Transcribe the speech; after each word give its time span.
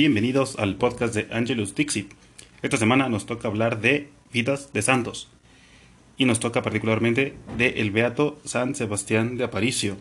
Bienvenidos 0.00 0.58
al 0.58 0.76
podcast 0.76 1.14
de 1.14 1.28
Angelus 1.30 1.74
Dixit. 1.74 2.10
Esta 2.62 2.78
semana 2.78 3.10
nos 3.10 3.26
toca 3.26 3.48
hablar 3.48 3.82
de 3.82 4.08
vidas 4.32 4.72
de 4.72 4.80
santos. 4.80 5.28
Y 6.16 6.24
nos 6.24 6.40
toca 6.40 6.62
particularmente 6.62 7.34
de 7.58 7.68
el 7.82 7.90
Beato 7.90 8.40
San 8.46 8.74
Sebastián 8.74 9.36
de 9.36 9.44
Aparicio. 9.44 9.98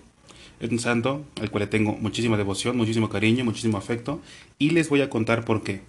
Es 0.61 0.71
un 0.71 0.79
santo 0.79 1.25
al 1.41 1.51
cual 1.51 1.67
tengo 1.67 1.97
muchísima 1.97 2.37
devoción, 2.37 2.77
muchísimo 2.77 3.09
cariño, 3.09 3.43
muchísimo 3.43 3.77
afecto. 3.77 4.21
Y 4.57 4.69
les 4.69 4.87
voy 4.87 5.01
a 5.01 5.09
contar 5.09 5.43
por 5.43 5.63
qué. 5.63 5.81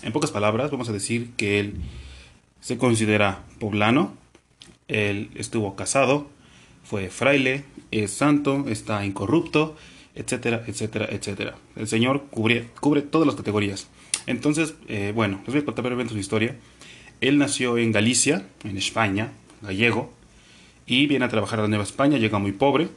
En 0.00 0.12
pocas 0.14 0.30
palabras, 0.30 0.70
vamos 0.70 0.88
a 0.88 0.94
decir 0.94 1.32
que 1.36 1.60
él 1.60 1.74
se 2.60 2.78
considera 2.78 3.44
poblano. 3.58 4.14
Él 4.88 5.28
estuvo 5.34 5.76
casado, 5.76 6.30
fue 6.82 7.10
fraile, 7.10 7.64
es 7.90 8.10
santo, 8.10 8.64
está 8.70 9.04
incorrupto 9.04 9.76
etcétera, 10.14 10.62
etcétera, 10.66 11.08
etcétera. 11.10 11.56
El 11.76 11.88
Señor 11.88 12.26
cubre, 12.30 12.68
cubre 12.80 13.02
todas 13.02 13.26
las 13.26 13.36
categorías. 13.36 13.88
Entonces, 14.26 14.74
eh, 14.88 15.12
bueno, 15.14 15.40
les 15.46 15.54
voy 15.54 15.62
a 15.62 15.64
contar 15.64 15.84
brevemente 15.84 16.12
su 16.12 16.18
historia. 16.18 16.56
Él 17.20 17.38
nació 17.38 17.78
en 17.78 17.92
Galicia, 17.92 18.46
en 18.64 18.76
España, 18.76 19.32
gallego, 19.62 20.12
y 20.86 21.06
viene 21.06 21.24
a 21.24 21.28
trabajar 21.28 21.58
a 21.58 21.62
la 21.62 21.68
Nueva 21.68 21.84
España, 21.84 22.18
llega 22.18 22.38
muy 22.38 22.52
pobre, 22.52 22.88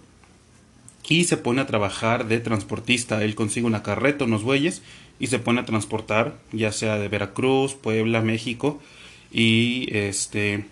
y 1.07 1.26
se 1.26 1.38
pone 1.38 1.62
a 1.62 1.68
trabajar 1.68 2.27
de 2.27 2.40
transportista. 2.40 3.23
Él 3.23 3.35
consigue 3.35 3.66
una 3.66 3.84
carreta, 3.84 4.26
unos 4.26 4.43
bueyes, 4.43 4.82
y 5.20 5.27
se 5.27 5.40
pone 5.40 5.62
a 5.62 5.66
transportar, 5.66 6.40
ya 6.52 6.71
sea 6.71 6.98
de 6.98 7.07
Veracruz, 7.07 7.76
Puebla, 7.76 8.21
México, 8.21 8.82
y 9.32 9.88
este 9.91 10.66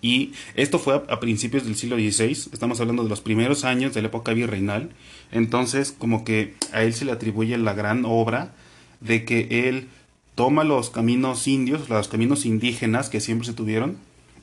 y 0.00 0.32
esto 0.54 0.78
fue 0.78 0.94
a, 0.94 1.20
principios 1.20 1.64
del 1.64 1.76
siglo 1.76 1.96
XVI, 1.96 2.50
estamos 2.52 2.80
hablando 2.80 3.02
de 3.02 3.08
los 3.08 3.20
primeros 3.20 3.64
años 3.64 3.94
de 3.94 4.02
la 4.02 4.08
época 4.08 4.32
virreinal, 4.32 4.90
entonces 5.32 5.94
como 5.96 6.24
que 6.24 6.54
a 6.72 6.82
él 6.82 6.94
se 6.94 7.04
le 7.04 7.12
atribuye 7.12 7.56
la 7.58 7.74
gran 7.74 8.04
obra 8.04 8.54
de 9.00 9.24
que 9.24 9.68
él 9.68 9.88
toma 10.34 10.64
los 10.64 10.90
caminos 10.90 11.46
indios, 11.48 11.88
los 11.88 12.08
caminos 12.08 12.44
indígenas 12.44 13.08
que 13.08 13.20
siempre 13.20 13.46
se 13.46 13.54
tuvieron, 13.54 13.96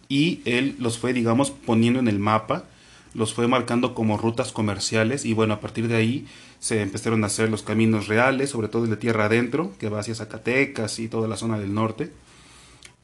y 0.09 0.41
él 0.45 0.75
los 0.79 0.97
fue, 0.97 1.13
digamos, 1.13 1.51
poniendo 1.51 1.99
en 1.99 2.07
el 2.07 2.19
mapa, 2.19 2.65
los 3.13 3.33
fue 3.33 3.47
marcando 3.47 3.93
como 3.93 4.17
rutas 4.17 4.51
comerciales, 4.51 5.25
y 5.25 5.33
bueno, 5.33 5.53
a 5.53 5.59
partir 5.59 5.87
de 5.87 5.95
ahí 5.95 6.25
se 6.59 6.81
empezaron 6.81 7.23
a 7.23 7.27
hacer 7.27 7.49
los 7.49 7.61
caminos 7.61 8.07
reales, 8.07 8.49
sobre 8.49 8.69
todo 8.69 8.87
de 8.87 8.97
tierra 8.97 9.25
adentro, 9.25 9.73
que 9.79 9.89
va 9.89 9.99
hacia 9.99 10.15
Zacatecas 10.15 10.97
y 10.99 11.07
toda 11.07 11.27
la 11.27 11.37
zona 11.37 11.59
del 11.59 11.73
norte. 11.73 12.11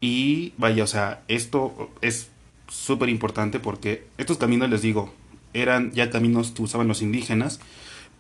Y 0.01 0.53
vaya, 0.57 0.83
o 0.83 0.87
sea, 0.87 1.23
esto 1.27 1.91
es 2.01 2.29
súper 2.69 3.09
importante 3.09 3.59
porque 3.59 4.05
estos 4.17 4.37
caminos, 4.37 4.69
les 4.69 4.81
digo, 4.81 5.13
eran 5.53 5.91
ya 5.91 6.09
caminos 6.09 6.51
que 6.51 6.61
usaban 6.61 6.87
los 6.87 7.01
indígenas, 7.01 7.59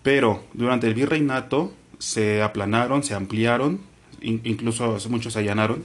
pero 0.03 0.43
durante 0.53 0.87
el 0.87 0.93
virreinato 0.93 1.73
se 1.99 2.41
aplanaron, 2.41 3.03
se 3.03 3.13
ampliaron, 3.13 3.79
incluso 4.21 4.97
muchos 5.09 5.33
se 5.33 5.39
allanaron. 5.39 5.83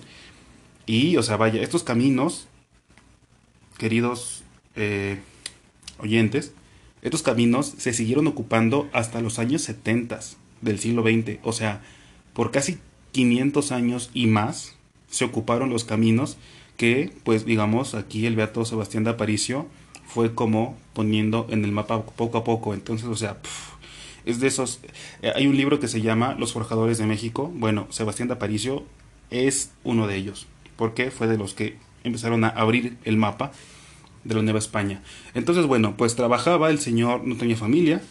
Y, 0.86 1.16
o 1.16 1.22
sea, 1.22 1.36
vaya, 1.36 1.62
estos 1.62 1.82
caminos, 1.82 2.48
queridos 3.78 4.44
eh, 4.76 5.20
oyentes, 5.98 6.52
estos 7.02 7.22
caminos 7.22 7.74
se 7.76 7.92
siguieron 7.92 8.26
ocupando 8.26 8.88
hasta 8.92 9.20
los 9.20 9.38
años 9.38 9.62
70 9.62 10.20
del 10.62 10.78
siglo 10.78 11.02
XX. 11.02 11.38
O 11.42 11.52
sea, 11.52 11.82
por 12.32 12.50
casi 12.50 12.78
500 13.12 13.72
años 13.72 14.10
y 14.14 14.26
más 14.26 14.74
se 15.08 15.24
ocuparon 15.24 15.70
los 15.70 15.84
caminos 15.84 16.36
que 16.76 17.12
pues 17.24 17.44
digamos 17.44 17.94
aquí 17.94 18.26
el 18.26 18.36
Beato 18.36 18.64
Sebastián 18.64 19.04
de 19.04 19.10
Aparicio 19.10 19.66
fue 20.06 20.34
como 20.34 20.76
poniendo 20.92 21.46
en 21.50 21.64
el 21.64 21.72
mapa 21.72 22.04
poco 22.04 22.38
a 22.38 22.44
poco. 22.44 22.74
Entonces 22.74 23.06
o 23.08 23.16
sea 23.16 23.38
es 24.24 24.40
de 24.40 24.46
esos 24.48 24.80
eh, 25.22 25.32
hay 25.34 25.46
un 25.46 25.56
libro 25.56 25.80
que 25.80 25.88
se 25.88 26.00
llama 26.00 26.34
Los 26.38 26.52
Forjadores 26.52 26.98
de 26.98 27.06
México. 27.06 27.50
Bueno 27.54 27.86
Sebastián 27.90 28.28
de 28.28 28.34
Aparicio 28.34 28.84
es 29.30 29.70
uno 29.84 30.06
de 30.06 30.16
ellos 30.16 30.46
porque 30.76 31.10
fue 31.10 31.26
de 31.26 31.38
los 31.38 31.54
que 31.54 31.76
empezaron 32.02 32.44
a 32.44 32.48
abrir 32.48 32.96
el 33.04 33.16
mapa 33.16 33.52
de 34.24 34.34
la 34.34 34.42
Nueva 34.42 34.58
España. 34.58 35.02
Entonces 35.34 35.66
bueno 35.66 35.96
pues 35.96 36.16
trabajaba 36.16 36.70
el 36.70 36.80
señor 36.80 37.24
no 37.24 37.36
tenía 37.36 37.56
familia 37.56 38.02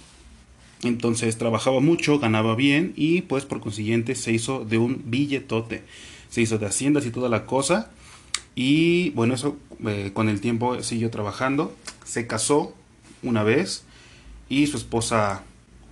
entonces 0.83 1.37
trabajaba 1.37 1.79
mucho 1.79 2.19
ganaba 2.19 2.55
bien 2.55 2.93
y 2.95 3.21
pues 3.21 3.45
por 3.45 3.61
consiguiente 3.61 4.15
se 4.15 4.31
hizo 4.31 4.65
de 4.65 4.77
un 4.77 5.03
billetote. 5.05 5.83
Se 6.29 6.41
hizo 6.41 6.57
de 6.57 6.65
haciendas 6.65 7.05
y 7.05 7.11
toda 7.11 7.29
la 7.29 7.45
cosa 7.45 7.91
y 8.55 9.09
bueno, 9.11 9.33
eso 9.33 9.57
eh, 9.85 10.11
con 10.13 10.29
el 10.29 10.41
tiempo 10.41 10.81
siguió 10.83 11.09
trabajando. 11.09 11.75
Se 12.05 12.27
casó 12.27 12.73
una 13.21 13.43
vez 13.43 13.83
y 14.49 14.67
su 14.67 14.77
esposa 14.77 15.43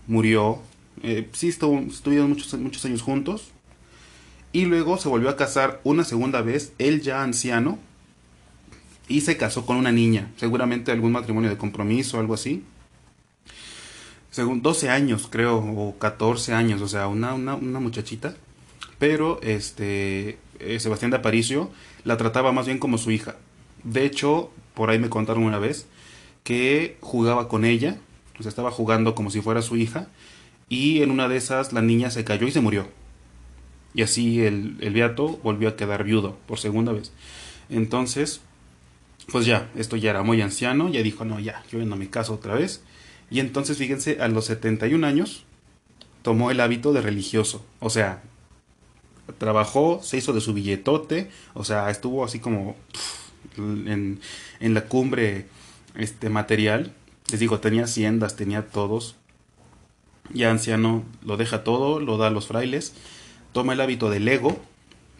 murió. 0.07 0.59
Eh, 1.03 1.27
sí, 1.33 1.49
estuvo, 1.49 1.79
estuvieron 1.79 2.29
muchos, 2.29 2.53
muchos 2.59 2.85
años 2.85 3.01
juntos. 3.01 3.51
Y 4.53 4.65
luego 4.65 4.97
se 4.97 5.09
volvió 5.09 5.29
a 5.29 5.37
casar 5.37 5.79
una 5.83 6.03
segunda 6.03 6.41
vez, 6.41 6.73
él 6.77 7.01
ya 7.01 7.23
anciano. 7.23 7.79
Y 9.07 9.21
se 9.21 9.37
casó 9.37 9.65
con 9.65 9.77
una 9.77 9.91
niña, 9.91 10.31
seguramente 10.37 10.91
algún 10.91 11.11
matrimonio 11.11 11.49
de 11.49 11.57
compromiso 11.57 12.19
algo 12.19 12.33
así. 12.33 12.63
Según 14.29 14.61
12 14.61 14.89
años, 14.89 15.27
creo, 15.29 15.57
o 15.57 15.97
14 15.97 16.53
años, 16.53 16.81
o 16.81 16.87
sea, 16.87 17.07
una, 17.07 17.33
una, 17.33 17.55
una 17.55 17.79
muchachita. 17.81 18.35
Pero 19.01 19.39
este 19.41 20.37
eh, 20.59 20.79
Sebastián 20.79 21.09
de 21.09 21.17
Aparicio 21.17 21.71
la 22.03 22.17
trataba 22.17 22.51
más 22.51 22.67
bien 22.67 22.77
como 22.77 22.99
su 22.99 23.09
hija. 23.09 23.35
De 23.83 24.05
hecho, 24.05 24.51
por 24.75 24.91
ahí 24.91 24.99
me 24.99 25.09
contaron 25.09 25.43
una 25.43 25.57
vez 25.57 25.87
que 26.43 26.97
jugaba 27.01 27.47
con 27.47 27.65
ella, 27.65 27.97
o 28.37 28.43
sea, 28.43 28.49
estaba 28.51 28.69
jugando 28.69 29.15
como 29.15 29.31
si 29.31 29.41
fuera 29.41 29.63
su 29.63 29.75
hija, 29.75 30.07
y 30.69 31.01
en 31.01 31.09
una 31.09 31.27
de 31.27 31.37
esas 31.37 31.73
la 31.73 31.81
niña 31.81 32.11
se 32.11 32.23
cayó 32.23 32.45
y 32.45 32.51
se 32.51 32.61
murió. 32.61 32.89
Y 33.95 34.03
así 34.03 34.45
el, 34.45 34.77
el 34.81 34.93
beato 34.93 35.39
volvió 35.41 35.69
a 35.69 35.75
quedar 35.75 36.03
viudo 36.03 36.37
por 36.45 36.59
segunda 36.59 36.91
vez. 36.91 37.11
Entonces, 37.71 38.41
pues 39.31 39.47
ya, 39.47 39.71
esto 39.75 39.95
ya 39.95 40.11
era 40.11 40.21
muy 40.21 40.43
anciano, 40.43 40.89
ya 40.89 41.01
dijo, 41.01 41.25
no, 41.25 41.39
ya, 41.39 41.63
yo 41.71 41.83
no 41.83 41.95
me 41.95 42.11
caso 42.11 42.35
otra 42.35 42.53
vez. 42.53 42.83
Y 43.31 43.39
entonces, 43.39 43.79
fíjense, 43.79 44.21
a 44.21 44.27
los 44.27 44.45
71 44.45 45.07
años 45.07 45.43
tomó 46.21 46.51
el 46.51 46.59
hábito 46.59 46.93
de 46.93 47.01
religioso. 47.01 47.65
O 47.79 47.89
sea, 47.89 48.21
trabajó, 49.37 50.01
se 50.03 50.17
hizo 50.17 50.33
de 50.33 50.41
su 50.41 50.53
billetote, 50.53 51.29
o 51.53 51.63
sea, 51.63 51.89
estuvo 51.89 52.23
así 52.25 52.39
como 52.39 52.75
en, 53.57 54.19
en, 54.59 54.73
la 54.73 54.85
cumbre 54.85 55.47
este 55.95 56.29
material. 56.29 56.93
Les 57.29 57.39
digo, 57.39 57.59
tenía 57.59 57.83
haciendas, 57.83 58.35
tenía 58.35 58.67
todos. 58.67 59.15
Ya 60.33 60.51
anciano 60.51 61.03
lo 61.23 61.37
deja 61.37 61.63
todo, 61.63 61.99
lo 61.99 62.17
da 62.17 62.27
a 62.27 62.31
los 62.31 62.47
frailes, 62.47 62.93
toma 63.51 63.73
el 63.73 63.81
hábito 63.81 64.09
del 64.09 64.27
ego. 64.27 64.59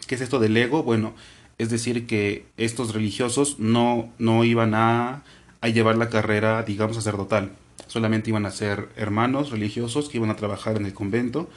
¿Qué 0.06 0.14
es 0.14 0.20
esto 0.20 0.38
del 0.38 0.56
ego? 0.56 0.82
Bueno, 0.82 1.14
es 1.58 1.70
decir 1.70 2.06
que 2.06 2.46
estos 2.56 2.94
religiosos 2.94 3.58
no, 3.58 4.10
no 4.18 4.44
iban 4.44 4.74
a, 4.74 5.22
a 5.60 5.68
llevar 5.68 5.96
la 5.96 6.08
carrera, 6.08 6.62
digamos, 6.62 6.96
sacerdotal. 6.96 7.52
Solamente 7.86 8.30
iban 8.30 8.46
a 8.46 8.50
ser 8.50 8.88
hermanos 8.96 9.50
religiosos 9.50 10.08
que 10.08 10.16
iban 10.16 10.30
a 10.30 10.36
trabajar 10.36 10.76
en 10.76 10.86
el 10.86 10.94
convento 10.94 11.50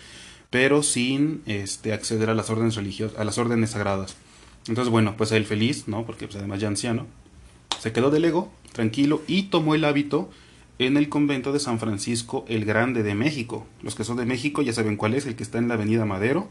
pero 0.50 0.83
sin 0.83 1.41
este, 1.45 1.94
acceder 1.94 2.29
a 2.29 2.35
las 2.35 2.50
órdenes 2.50 2.75
religiosas, 2.75 3.17
a 3.19 3.23
las 3.23 3.38
órdenes 3.38 3.72
sagradas. 3.72 4.16
Entonces, 4.67 4.91
bueno, 4.91 5.16
pues 5.17 5.31
él 5.31 5.45
feliz, 5.45 5.88
¿no? 5.88 6.06
Porque 6.06 6.28
pues, 6.28 6.38
además 6.38 6.59
ya 6.59 6.67
anciano, 6.67 7.06
se 7.79 7.91
quedó 7.91 8.09
del 8.09 8.25
ego, 8.25 8.51
tranquilo, 8.72 9.22
y 9.28 9.44
tomó 9.44 9.75
el 9.75 9.85
hábito 9.85 10.29
en 10.79 10.97
el 10.97 11.07
convento 11.07 11.53
de 11.53 11.59
San 11.59 11.79
Francisco 11.79 12.45
el 12.47 12.66
Grande 12.66 13.03
de 13.03 13.16
México. 13.16 13.66
Los 13.81 13.95
que 13.95 14.03
son 14.03 14.17
de 14.17 14.25
México 14.25 14.61
ya 14.61 14.73
saben 14.73 14.97
cuál 14.97 15.13
es, 15.13 15.25
el 15.25 15.35
que 15.35 15.44
está 15.44 15.57
en 15.57 15.67
la 15.67 15.75
Avenida 15.75 16.06
Madero, 16.06 16.50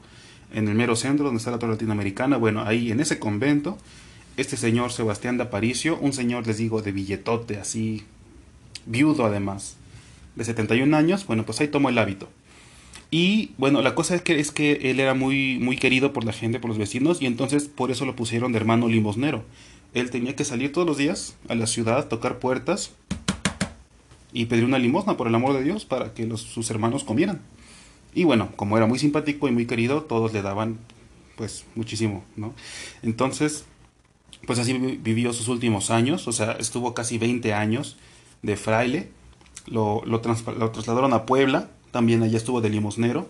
en 0.52 0.68
el 0.68 0.74
mero 0.74 0.96
centro 0.96 1.26
donde 1.26 1.38
está 1.38 1.50
la 1.50 1.58
Torre 1.58 1.72
Latinoamericana. 1.72 2.36
Bueno, 2.36 2.62
ahí 2.62 2.90
en 2.90 3.00
ese 3.00 3.18
convento, 3.18 3.76
este 4.36 4.56
señor 4.56 4.92
Sebastián 4.92 5.36
de 5.36 5.44
Aparicio, 5.44 5.98
un 5.98 6.12
señor, 6.12 6.46
les 6.46 6.58
digo, 6.58 6.82
de 6.82 6.92
billetote, 6.92 7.58
así, 7.58 8.04
viudo 8.86 9.26
además, 9.26 9.76
de 10.36 10.44
71 10.44 10.96
años, 10.96 11.26
bueno, 11.26 11.44
pues 11.44 11.60
ahí 11.60 11.68
tomó 11.68 11.88
el 11.88 11.98
hábito. 11.98 12.28
Y 13.16 13.52
bueno, 13.58 13.80
la 13.80 13.94
cosa 13.94 14.16
es 14.16 14.22
que, 14.22 14.40
es 14.40 14.50
que 14.50 14.90
él 14.90 14.98
era 14.98 15.14
muy, 15.14 15.60
muy 15.60 15.76
querido 15.76 16.12
por 16.12 16.24
la 16.24 16.32
gente, 16.32 16.58
por 16.58 16.68
los 16.68 16.78
vecinos, 16.78 17.22
y 17.22 17.26
entonces 17.26 17.68
por 17.68 17.92
eso 17.92 18.06
lo 18.06 18.16
pusieron 18.16 18.50
de 18.50 18.58
hermano 18.58 18.88
limosnero. 18.88 19.44
Él 19.92 20.10
tenía 20.10 20.34
que 20.34 20.44
salir 20.44 20.72
todos 20.72 20.84
los 20.84 20.96
días 20.96 21.36
a 21.48 21.54
la 21.54 21.68
ciudad, 21.68 22.08
tocar 22.08 22.40
puertas 22.40 22.90
y 24.32 24.46
pedir 24.46 24.64
una 24.64 24.80
limosna, 24.80 25.16
por 25.16 25.28
el 25.28 25.34
amor 25.36 25.52
de 25.52 25.62
Dios, 25.62 25.84
para 25.84 26.12
que 26.12 26.26
los, 26.26 26.40
sus 26.40 26.68
hermanos 26.72 27.04
comieran. 27.04 27.40
Y 28.16 28.24
bueno, 28.24 28.48
como 28.56 28.76
era 28.78 28.86
muy 28.86 28.98
simpático 28.98 29.46
y 29.46 29.52
muy 29.52 29.66
querido, 29.66 30.02
todos 30.02 30.32
le 30.32 30.42
daban 30.42 30.80
pues 31.36 31.66
muchísimo, 31.76 32.24
¿no? 32.34 32.52
Entonces, 33.04 33.64
pues 34.44 34.58
así 34.58 34.72
vivió 34.72 35.32
sus 35.32 35.46
últimos 35.46 35.92
años, 35.92 36.26
o 36.26 36.32
sea, 36.32 36.56
estuvo 36.58 36.94
casi 36.94 37.18
20 37.18 37.54
años 37.54 37.96
de 38.42 38.56
fraile, 38.56 39.08
lo, 39.68 40.02
lo, 40.04 40.20
lo 40.58 40.70
trasladaron 40.72 41.12
a 41.12 41.26
Puebla, 41.26 41.70
también 41.94 42.24
allá 42.24 42.36
estuvo 42.36 42.60
de 42.60 42.70
limosnero 42.70 43.28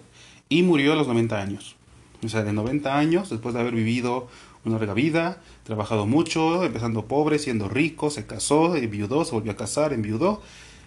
y 0.49 0.63
murió 0.63 0.95
a 0.95 0.97
los 0.97 1.07
90 1.07 1.39
años. 1.39 1.77
O 2.25 2.31
sea, 2.31 2.43
de 2.43 2.55
90 2.55 2.97
años, 2.97 3.29
después 3.29 3.55
de 3.55 3.61
haber 3.61 3.75
vivido 3.75 4.27
una 4.65 4.79
larga 4.79 4.95
vida, 4.95 5.43
trabajado 5.65 6.07
mucho, 6.07 6.65
empezando 6.65 7.05
pobre, 7.05 7.39
siendo 7.39 7.69
rico, 7.69 8.09
se 8.09 8.25
casó, 8.25 8.75
enviudó, 8.75 9.27
se 9.27 9.33
volvió 9.33 9.53
a 9.53 9.57
casar, 9.57 9.93
enviudó, 9.93 10.41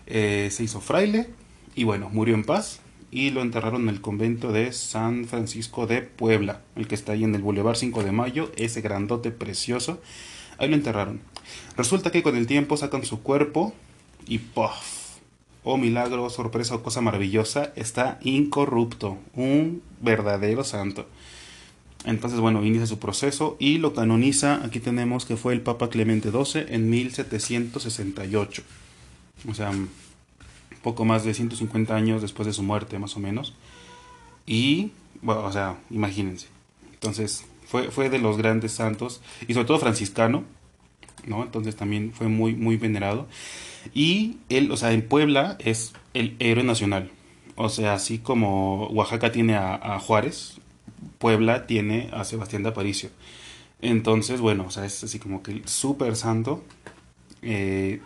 eh, 0.07 0.49
se 0.51 0.63
hizo 0.63 0.81
fraile 0.81 1.29
y 1.75 1.83
bueno, 1.83 2.09
murió 2.09 2.33
en 2.33 2.45
paz 2.45 2.79
y 3.11 3.29
lo 3.29 3.43
enterraron 3.43 3.83
en 3.83 3.89
el 3.89 4.01
convento 4.01 4.51
de 4.51 4.73
San 4.73 5.25
Francisco 5.25 5.85
de 5.85 6.01
Puebla, 6.01 6.61
el 6.75 6.87
que 6.87 6.95
está 6.95 7.11
ahí 7.11 7.23
en 7.23 7.35
el 7.35 7.43
Boulevard 7.43 7.75
5 7.75 8.03
de 8.03 8.11
Mayo, 8.11 8.51
ese 8.55 8.81
grandote 8.81 9.29
precioso. 9.29 10.01
Ahí 10.57 10.67
lo 10.67 10.75
enterraron. 10.75 11.21
Resulta 11.77 12.11
que 12.11 12.23
con 12.23 12.35
el 12.35 12.47
tiempo 12.47 12.75
sacan 12.75 13.05
su 13.05 13.21
cuerpo 13.21 13.71
y 14.27 14.39
¡puff! 14.39 14.96
Oh 15.69 15.75
milagro, 15.75 16.29
sorpresa 16.29 16.75
o 16.75 16.81
cosa 16.81 17.01
maravillosa, 17.01 17.73
está 17.75 18.19
incorrupto, 18.23 19.17
un 19.33 19.81
verdadero 19.99 20.63
santo. 20.63 21.05
Entonces, 22.05 22.39
bueno, 22.39 22.63
inicia 22.63 22.87
su 22.87 22.99
proceso 22.99 23.57
y 23.59 23.77
lo 23.77 23.93
canoniza, 23.93 24.63
aquí 24.63 24.79
tenemos 24.79 25.25
que 25.25 25.35
fue 25.35 25.51
el 25.51 25.59
Papa 25.59 25.89
Clemente 25.89 26.31
XII 26.31 26.67
en 26.69 26.89
1768. 26.89 28.63
O 29.49 29.53
sea, 29.53 29.73
poco 30.83 31.03
más 31.03 31.25
de 31.25 31.33
150 31.33 31.93
años 31.93 32.21
después 32.21 32.45
de 32.45 32.53
su 32.53 32.63
muerte, 32.63 32.97
más 32.97 33.17
o 33.17 33.19
menos. 33.19 33.53
Y, 34.45 34.91
bueno, 35.21 35.43
o 35.43 35.51
sea, 35.51 35.75
imagínense. 35.89 36.47
Entonces, 36.93 37.43
fue, 37.67 37.91
fue 37.91 38.09
de 38.09 38.19
los 38.19 38.37
grandes 38.37 38.71
santos, 38.71 39.19
y 39.49 39.53
sobre 39.53 39.67
todo 39.67 39.79
franciscano, 39.79 40.45
¿no? 41.25 41.43
Entonces 41.43 41.75
también 41.75 42.13
fue 42.13 42.29
muy, 42.29 42.55
muy 42.55 42.77
venerado. 42.77 43.27
Y 43.93 44.37
él, 44.49 44.71
o 44.71 44.77
sea, 44.77 44.91
en 44.91 45.07
Puebla 45.07 45.57
es 45.59 45.93
el 46.13 46.35
héroe 46.39 46.63
nacional. 46.63 47.11
O 47.55 47.69
sea, 47.69 47.93
así 47.93 48.19
como 48.19 48.87
Oaxaca 48.87 49.31
tiene 49.31 49.55
a, 49.55 49.99
Juárez, 49.99 50.59
Puebla 51.17 51.65
tiene 51.65 52.09
a 52.13 52.23
Sebastián 52.23 52.63
de 52.63 52.69
Aparicio. 52.69 53.09
Entonces, 53.81 54.41
bueno, 54.41 54.65
o 54.67 54.71
sea, 54.71 54.85
es 54.85 55.03
así 55.03 55.19
como 55.19 55.41
que 55.41 55.61
súper 55.65 56.15
santo. 56.15 56.63
Eh, 57.41 58.01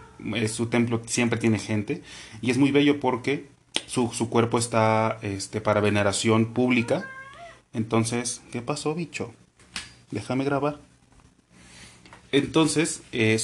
su 0.47 0.67
templo 0.67 1.01
siempre 1.05 1.39
tiene 1.39 1.59
gente. 1.59 2.01
Y 2.41 2.51
es 2.51 2.57
muy 2.57 2.71
bello 2.71 2.99
porque 2.99 3.47
su, 3.87 4.11
su 4.13 4.29
cuerpo 4.29 4.57
está 4.57 5.19
este, 5.21 5.61
para 5.61 5.81
veneración 5.81 6.53
pública. 6.53 7.05
Entonces, 7.73 8.41
¿qué 8.51 8.61
pasó, 8.61 8.95
bicho? 8.95 9.33
Déjame 10.11 10.43
grabar. 10.43 10.79
Entonces, 12.31 13.01
eh, 13.11 13.37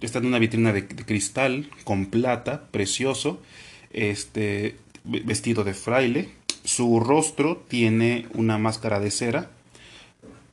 está 0.00 0.18
en 0.18 0.26
una 0.26 0.38
vitrina 0.38 0.72
de, 0.72 0.86
cristal 0.86 1.70
con 1.84 2.06
plata, 2.06 2.68
precioso, 2.70 3.40
este, 3.92 4.76
vestido 5.04 5.64
de 5.64 5.74
fraile. 5.74 6.30
Su 6.64 7.00
rostro 7.00 7.62
tiene 7.68 8.26
una 8.34 8.58
máscara 8.58 9.00
de 9.00 9.10
cera. 9.10 9.50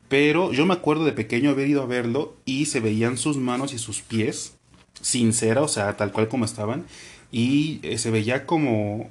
Pero 0.10 0.54
yo 0.54 0.66
me 0.66 0.74
acuerdo 0.74 1.04
de 1.04 1.12
pequeño 1.12 1.50
haber 1.50 1.68
ido 1.68 1.82
a 1.82 1.86
verlo 1.86 2.36
y 2.46 2.66
se 2.66 2.80
veían 2.80 3.18
sus 3.18 3.38
manos 3.38 3.74
y 3.74 3.78
sus 3.78 4.02
pies 4.02 4.54
sin 5.02 5.34
cera, 5.34 5.62
o 5.62 5.68
sea, 5.68 5.98
tal 5.98 6.12
cual 6.12 6.30
como 6.30 6.46
estaban. 6.46 6.86
Y 7.32 7.80
eh, 7.84 7.98
se 7.98 8.10
veía 8.10 8.46
como 8.46 9.10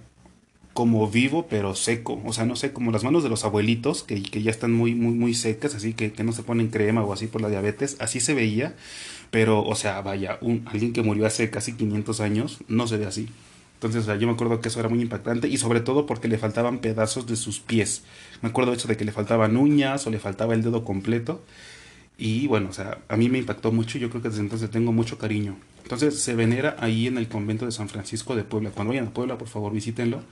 como 0.76 1.08
vivo 1.08 1.46
pero 1.48 1.74
seco, 1.74 2.20
o 2.26 2.34
sea, 2.34 2.44
no 2.44 2.54
sé, 2.54 2.74
como 2.74 2.92
las 2.92 3.02
manos 3.02 3.22
de 3.22 3.30
los 3.30 3.46
abuelitos 3.46 4.02
que, 4.02 4.22
que 4.22 4.42
ya 4.42 4.50
están 4.50 4.72
muy, 4.72 4.94
muy, 4.94 5.14
muy 5.14 5.32
secas, 5.32 5.74
así 5.74 5.94
que, 5.94 6.12
que, 6.12 6.22
no 6.22 6.32
se 6.32 6.42
ponen 6.42 6.68
crema 6.68 7.02
o 7.02 7.14
así 7.14 7.26
por 7.28 7.40
la 7.40 7.48
diabetes, 7.48 7.96
así 7.98 8.20
se 8.20 8.34
veía, 8.34 8.76
pero, 9.30 9.64
o 9.64 9.74
sea, 9.74 10.02
vaya, 10.02 10.38
un, 10.42 10.64
alguien 10.66 10.92
que 10.92 11.02
murió 11.02 11.24
hace 11.24 11.48
casi 11.48 11.72
500 11.72 12.20
años 12.20 12.58
no 12.68 12.86
se 12.86 12.98
ve 12.98 13.06
así. 13.06 13.28
Entonces, 13.76 14.02
o 14.02 14.04
sea, 14.04 14.16
yo 14.16 14.26
me 14.26 14.34
acuerdo 14.34 14.60
que 14.60 14.68
eso 14.68 14.78
era 14.78 14.90
muy 14.90 15.00
impactante 15.00 15.48
y 15.48 15.56
sobre 15.56 15.80
todo 15.80 16.04
porque 16.04 16.28
le 16.28 16.36
faltaban 16.36 16.78
pedazos 16.78 17.26
de 17.26 17.36
sus 17.36 17.58
pies. 17.58 18.04
Me 18.42 18.50
acuerdo 18.50 18.70
de 18.70 18.76
hecho 18.76 18.88
de 18.88 18.98
que 18.98 19.04
le 19.06 19.12
faltaban 19.12 19.56
uñas 19.56 20.06
o 20.06 20.10
le 20.10 20.18
faltaba 20.18 20.52
el 20.52 20.62
dedo 20.62 20.84
completo. 20.84 21.42
Y 22.18 22.46
bueno, 22.48 22.68
o 22.70 22.72
sea, 22.72 22.98
a 23.08 23.16
mí 23.16 23.28
me 23.30 23.38
impactó 23.38 23.72
mucho 23.72 23.96
y 23.96 24.02
yo 24.02 24.10
creo 24.10 24.22
que 24.22 24.28
desde 24.28 24.42
entonces 24.42 24.70
tengo 24.70 24.92
mucho 24.92 25.18
cariño. 25.18 25.56
Entonces 25.82 26.18
se 26.18 26.34
venera 26.34 26.76
ahí 26.80 27.06
en 27.06 27.16
el 27.18 27.28
convento 27.28 27.66
de 27.66 27.72
San 27.72 27.88
Francisco 27.88 28.34
de 28.36 28.44
Puebla. 28.44 28.70
Cuando 28.70 28.92
vayan 28.92 29.08
a 29.08 29.10
Puebla, 29.10 29.38
por 29.38 29.48
favor, 29.48 29.72
visítenlo. 29.72 30.22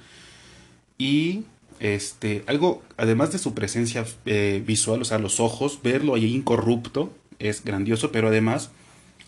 Y 0.99 1.45
este, 1.81 2.45
algo, 2.47 2.83
además 2.97 3.33
de 3.33 3.39
su 3.39 3.55
presencia 3.55 4.05
eh, 4.27 4.63
visual, 4.65 5.03
o 5.03 5.05
sea, 5.05 5.19
los 5.19 5.41
ojos, 5.41 5.81
verlo 5.83 6.15
ahí 6.15 6.35
incorrupto 6.35 7.13
es 7.39 7.65
grandioso, 7.65 8.13
pero 8.13 8.29
además, 8.29 8.71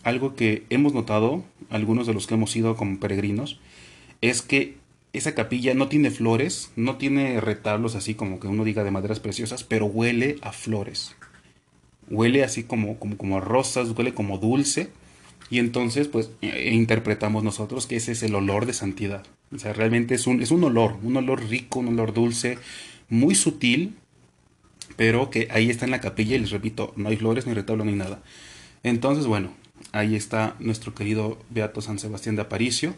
algo 0.03 0.35
que 0.35 0.63
hemos 0.69 0.93
notado, 0.93 1.43
algunos 1.69 2.07
de 2.07 2.13
los 2.13 2.27
que 2.27 2.35
hemos 2.35 2.55
ido 2.55 2.75
como 2.75 2.99
peregrinos, 2.99 3.59
es 4.21 4.41
que 4.41 4.77
esa 5.13 5.35
capilla 5.35 5.73
no 5.73 5.87
tiene 5.87 6.11
flores, 6.11 6.71
no 6.75 6.97
tiene 6.97 7.41
retablos 7.41 7.95
así 7.95 8.13
como 8.15 8.39
que 8.39 8.47
uno 8.47 8.63
diga 8.63 8.83
de 8.83 8.91
maderas 8.91 9.19
preciosas, 9.19 9.63
pero 9.63 9.85
huele 9.85 10.37
a 10.41 10.51
flores. 10.51 11.15
Huele 12.09 12.43
así 12.43 12.63
como, 12.63 12.97
como, 12.99 13.17
como 13.17 13.37
a 13.37 13.41
rosas, 13.41 13.89
huele 13.91 14.13
como 14.13 14.37
dulce. 14.37 14.89
Y 15.49 15.59
entonces, 15.59 16.07
pues, 16.07 16.29
eh, 16.41 16.71
interpretamos 16.73 17.43
nosotros 17.43 17.87
que 17.87 17.95
ese 17.95 18.11
es 18.11 18.23
el 18.23 18.35
olor 18.35 18.65
de 18.65 18.73
santidad. 18.73 19.25
O 19.55 19.59
sea, 19.59 19.73
realmente 19.73 20.15
es 20.15 20.27
un, 20.27 20.41
es 20.41 20.51
un 20.51 20.63
olor, 20.63 20.97
un 21.03 21.15
olor 21.15 21.47
rico, 21.47 21.79
un 21.79 21.87
olor 21.87 22.13
dulce, 22.13 22.57
muy 23.09 23.33
sutil, 23.33 23.95
pero 24.97 25.29
que 25.29 25.47
ahí 25.51 25.69
está 25.69 25.85
en 25.85 25.91
la 25.91 26.01
capilla 26.01 26.35
y 26.35 26.39
les 26.39 26.51
repito, 26.51 26.93
no 26.97 27.09
hay 27.09 27.17
flores, 27.17 27.47
ni 27.47 27.53
retablo, 27.53 27.85
ni 27.85 27.93
nada. 27.93 28.21
Entonces, 28.83 29.25
bueno, 29.25 29.51
ahí 29.91 30.15
está 30.15 30.55
nuestro 30.59 30.93
querido 30.93 31.37
Beato 31.49 31.81
San 31.81 31.99
Sebastián 31.99 32.35
de 32.35 32.41
Aparicio. 32.41 32.93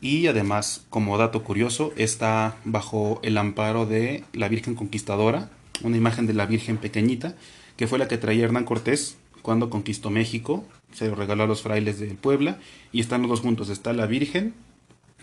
Y 0.00 0.26
además, 0.28 0.86
como 0.88 1.18
dato 1.18 1.44
curioso, 1.44 1.92
está 1.96 2.56
bajo 2.64 3.20
el 3.22 3.36
amparo 3.36 3.84
de 3.86 4.24
la 4.32 4.48
Virgen 4.48 4.74
Conquistadora, 4.74 5.50
una 5.82 5.96
imagen 5.96 6.26
de 6.26 6.32
la 6.32 6.46
Virgen 6.46 6.78
pequeñita, 6.78 7.34
que 7.76 7.86
fue 7.86 7.98
la 7.98 8.08
que 8.08 8.18
traía 8.18 8.44
Hernán 8.44 8.64
Cortés 8.64 9.18
cuando 9.42 9.68
conquistó 9.68 10.10
México, 10.10 10.64
se 10.92 11.08
lo 11.08 11.14
regaló 11.14 11.44
a 11.44 11.46
los 11.46 11.62
frailes 11.62 11.98
de 11.98 12.08
Puebla, 12.08 12.58
y 12.92 13.00
están 13.00 13.22
los 13.22 13.30
dos 13.30 13.40
juntos, 13.40 13.68
está 13.68 13.92
la 13.92 14.06
Virgen 14.06 14.54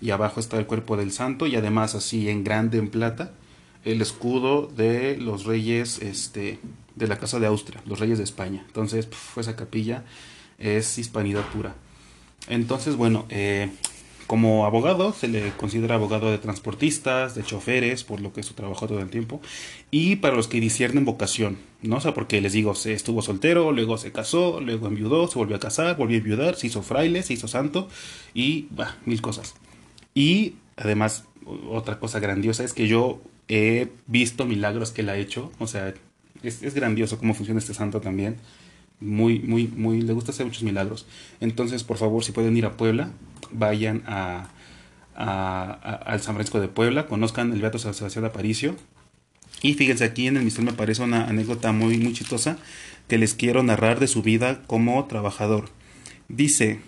y 0.01 0.11
abajo 0.11 0.39
está 0.39 0.57
el 0.57 0.67
cuerpo 0.67 0.95
del 0.95 1.11
santo 1.11 1.47
y 1.47 1.55
además 1.55 1.95
así 1.95 2.29
en 2.29 2.43
grande 2.43 2.77
en 2.77 2.89
plata 2.89 3.33
el 3.83 4.01
escudo 4.01 4.67
de 4.67 5.17
los 5.17 5.45
reyes 5.45 6.01
este 6.01 6.59
de 6.95 7.07
la 7.07 7.17
casa 7.17 7.39
de 7.39 7.47
Austria, 7.47 7.81
los 7.85 7.99
reyes 7.99 8.17
de 8.17 8.23
España. 8.23 8.63
Entonces, 8.67 9.07
esa 9.37 9.55
capilla 9.55 10.03
es 10.57 10.97
hispanidad 10.97 11.45
pura. 11.49 11.75
Entonces, 12.47 12.95
bueno, 12.95 13.25
eh, 13.29 13.69
como 14.27 14.65
abogado, 14.65 15.13
se 15.13 15.27
le 15.27 15.51
considera 15.51 15.95
abogado 15.95 16.29
de 16.29 16.37
transportistas, 16.37 17.33
de 17.33 17.43
choferes, 17.43 18.03
por 18.03 18.21
lo 18.21 18.33
que 18.33 18.43
su 18.43 18.53
trabajo 18.53 18.87
todo 18.87 18.99
el 18.99 19.09
tiempo, 19.09 19.41
y 19.89 20.17
para 20.17 20.35
los 20.35 20.47
que 20.47 20.59
disciernen 20.59 21.05
vocación, 21.05 21.57
¿no? 21.81 21.97
O 21.97 22.01
sea, 22.01 22.13
porque 22.13 22.41
les 22.41 22.53
digo, 22.53 22.75
se 22.75 22.93
estuvo 22.93 23.21
soltero, 23.21 23.71
luego 23.71 23.97
se 23.97 24.11
casó, 24.11 24.61
luego 24.61 24.87
enviudó, 24.87 25.27
se 25.27 25.39
volvió 25.39 25.55
a 25.55 25.59
casar, 25.59 25.97
volvió 25.97 26.17
a 26.17 26.19
enviudar, 26.19 26.55
se 26.55 26.67
hizo 26.67 26.83
fraile, 26.83 27.23
se 27.23 27.33
hizo 27.33 27.47
santo, 27.47 27.87
y, 28.33 28.67
bah, 28.71 28.97
mil 29.05 29.21
cosas. 29.21 29.55
Y 30.13 30.55
además, 30.75 31.23
otra 31.69 31.99
cosa 31.99 32.19
grandiosa 32.19 32.63
es 32.63 32.73
que 32.73 32.87
yo 32.87 33.21
he 33.47 33.87
visto 34.07 34.45
milagros 34.45 34.91
que 34.91 35.01
él 35.01 35.09
ha 35.09 35.17
hecho. 35.17 35.51
O 35.59 35.67
sea, 35.67 35.93
es, 36.43 36.73
grandioso 36.73 37.17
cómo 37.17 37.33
funciona 37.33 37.59
este 37.59 37.73
santo 37.73 38.01
también. 38.01 38.37
Muy, 38.99 39.39
muy, 39.39 39.67
muy, 39.67 40.01
le 40.01 40.13
gusta 40.13 40.31
hacer 40.31 40.45
muchos 40.45 40.63
milagros. 40.63 41.05
Entonces, 41.39 41.83
por 41.83 41.97
favor, 41.97 42.23
si 42.23 42.31
pueden 42.31 42.57
ir 42.57 42.65
a 42.65 42.77
Puebla, 42.77 43.11
vayan 43.51 44.03
a, 44.07 44.49
al 45.15 46.21
San 46.21 46.35
Francisco 46.35 46.59
de 46.59 46.67
Puebla, 46.67 47.07
conozcan 47.07 47.53
el 47.53 47.61
Beato 47.61 47.79
San 47.79 47.93
Sebastián 47.93 48.25
Aparicio. 48.25 48.75
Y 49.61 49.73
fíjense, 49.73 50.03
aquí 50.03 50.27
en 50.27 50.37
el 50.37 50.43
misterio 50.43 50.71
me 50.71 50.75
aparece 50.75 51.01
una 51.01 51.27
anécdota 51.27 51.71
muy, 51.71 51.97
muy 51.97 52.13
chistosa 52.13 52.57
que 53.07 53.17
les 53.17 53.33
quiero 53.33 53.63
narrar 53.63 53.99
de 53.99 54.07
su 54.07 54.21
vida 54.21 54.61
como 54.67 55.05
trabajador. 55.05 55.69
Dice, 56.27 56.79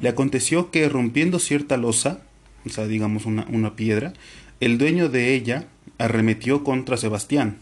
le 0.00 0.08
aconteció 0.08 0.70
que 0.70 0.88
rompiendo 0.88 1.38
cierta 1.38 1.76
losa, 1.76 2.20
o 2.64 2.70
sea, 2.70 2.86
digamos 2.86 3.26
una, 3.26 3.46
una 3.50 3.76
piedra, 3.76 4.14
el 4.60 4.78
dueño 4.78 5.08
de 5.08 5.34
ella 5.34 5.66
arremetió 5.98 6.64
contra 6.64 6.96
Sebastián. 6.96 7.58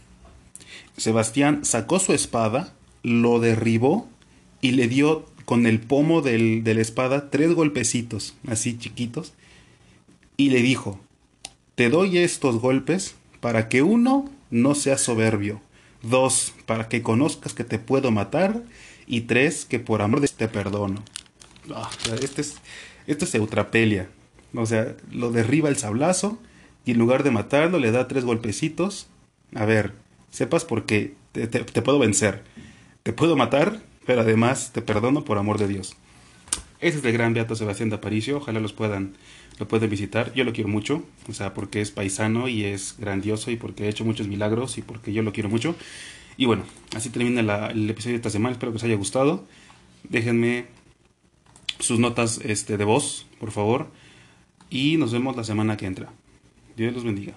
Sebastián 0.97 1.65
sacó 1.65 1.99
su 1.99 2.13
espada, 2.13 2.73
lo 3.05 3.39
derribó 3.39 4.09
y 4.61 4.71
le 4.71 4.87
dio 4.87 5.25
con 5.45 5.67
el 5.67 5.79
pomo 5.79 6.21
del, 6.21 6.63
de 6.63 6.73
la 6.73 6.81
espada 6.81 7.29
tres 7.29 7.53
golpecitos, 7.53 8.33
así 8.47 8.77
chiquitos, 8.79 9.33
y 10.37 10.49
le 10.49 10.63
dijo, 10.63 10.99
te 11.75 11.89
doy 11.89 12.17
estos 12.17 12.59
golpes 12.59 13.15
para 13.41 13.69
que 13.69 13.83
uno 13.83 14.29
no 14.49 14.73
sea 14.73 14.97
soberbio, 14.97 15.61
dos, 16.01 16.53
para 16.65 16.89
que 16.89 17.03
conozcas 17.03 17.53
que 17.53 17.63
te 17.63 17.77
puedo 17.77 18.09
matar, 18.09 18.63
y 19.07 19.21
tres, 19.21 19.65
que 19.65 19.79
por 19.79 20.01
amor 20.01 20.19
de 20.19 20.27
te 20.27 20.47
perdono. 20.47 21.03
Ah, 21.73 21.91
este 22.21 22.41
es, 22.41 22.55
esto 23.05 23.25
es 23.25 23.35
eutrapelia. 23.35 24.09
O 24.55 24.65
sea, 24.65 24.95
lo 25.11 25.31
derriba 25.31 25.69
el 25.69 25.77
sablazo 25.77 26.39
y 26.85 26.91
en 26.91 26.97
lugar 26.97 27.23
de 27.23 27.29
matarlo 27.29 27.77
le 27.77 27.91
da 27.91 28.07
tres 28.07 28.25
golpecitos. 28.25 29.07
A 29.53 29.65
ver, 29.65 29.93
sepas 30.31 30.65
por 30.65 30.85
qué 30.85 31.13
te, 31.33 31.47
te, 31.47 31.81
puedo 31.81 31.99
vencer. 31.99 32.43
Te 33.05 33.13
puedo 33.13 33.35
matar, 33.35 33.83
pero 34.07 34.21
además 34.21 34.71
te 34.73 34.81
perdono 34.81 35.23
por 35.23 35.37
amor 35.37 35.59
de 35.59 35.67
Dios. 35.67 35.95
Ese 36.79 36.97
es 36.97 37.05
el 37.05 37.13
gran 37.13 37.35
Beato 37.35 37.55
Sebastián 37.55 37.89
de 37.89 37.97
Aparicio. 37.97 38.37
Ojalá 38.37 38.59
los 38.59 38.73
puedan, 38.73 39.13
lo 39.59 39.67
puedan 39.67 39.91
visitar. 39.91 40.33
Yo 40.33 40.43
lo 40.43 40.53
quiero 40.53 40.69
mucho, 40.69 41.03
o 41.29 41.33
sea, 41.33 41.53
porque 41.53 41.81
es 41.81 41.91
paisano 41.91 42.47
y 42.47 42.63
es 42.63 42.95
grandioso 42.97 43.51
y 43.51 43.57
porque 43.57 43.83
ha 43.83 43.89
hecho 43.89 44.05
muchos 44.05 44.27
milagros 44.27 44.79
y 44.79 44.81
porque 44.81 45.13
yo 45.13 45.21
lo 45.21 45.33
quiero 45.33 45.49
mucho. 45.49 45.75
Y 46.35 46.47
bueno, 46.47 46.63
así 46.95 47.11
termina 47.11 47.41
el 47.69 47.87
episodio 47.87 48.13
de 48.13 48.17
esta 48.17 48.31
semana. 48.31 48.53
Espero 48.53 48.71
que 48.71 48.77
os 48.77 48.83
haya 48.83 48.95
gustado. 48.95 49.45
Déjenme 50.09 50.65
sus 51.77 51.99
notas 51.99 52.39
este, 52.43 52.75
de 52.75 52.85
voz, 52.85 53.27
por 53.39 53.51
favor 53.51 53.87
y 54.71 54.97
nos 54.97 55.13
vemos 55.13 55.35
la 55.35 55.43
semana 55.43 55.77
que 55.77 55.85
entra. 55.85 56.11
Dios 56.75 56.93
los 56.93 57.03
bendiga. 57.03 57.33